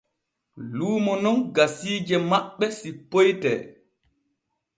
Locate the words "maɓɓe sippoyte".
2.29-3.51